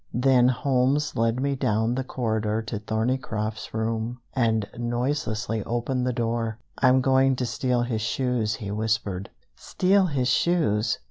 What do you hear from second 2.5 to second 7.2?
to Thorneycroft's room, and noiselessly opened the door. "I'm